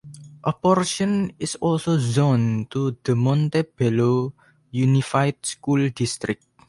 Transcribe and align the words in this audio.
A 0.45 0.51
portion 0.51 1.31
is 1.37 1.53
also 1.57 1.95
zoned 1.99 2.71
to 2.71 2.97
the 3.03 3.15
Montebello 3.15 4.33
Unified 4.71 5.45
School 5.45 5.89
District. 5.89 6.43